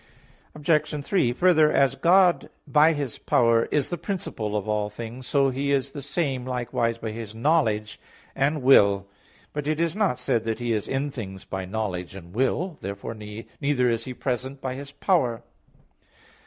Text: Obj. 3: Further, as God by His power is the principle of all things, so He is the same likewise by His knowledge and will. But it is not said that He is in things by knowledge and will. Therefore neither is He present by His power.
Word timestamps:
Obj. 0.55 1.05
3: 1.05 1.31
Further, 1.31 1.71
as 1.71 1.93
God 1.93 2.49
by 2.65 2.93
His 2.93 3.19
power 3.19 3.65
is 3.65 3.89
the 3.89 3.99
principle 3.99 4.55
of 4.57 4.67
all 4.67 4.89
things, 4.89 5.27
so 5.27 5.51
He 5.51 5.71
is 5.71 5.91
the 5.91 6.01
same 6.01 6.43
likewise 6.43 6.97
by 6.97 7.11
His 7.11 7.35
knowledge 7.35 7.99
and 8.35 8.63
will. 8.63 9.05
But 9.53 9.67
it 9.67 9.79
is 9.79 9.95
not 9.95 10.17
said 10.17 10.43
that 10.45 10.57
He 10.57 10.73
is 10.73 10.87
in 10.87 11.11
things 11.11 11.45
by 11.45 11.65
knowledge 11.65 12.15
and 12.15 12.33
will. 12.33 12.79
Therefore 12.81 13.13
neither 13.13 13.91
is 13.91 14.05
He 14.05 14.15
present 14.15 14.59
by 14.59 14.73
His 14.73 14.91
power. 14.91 15.43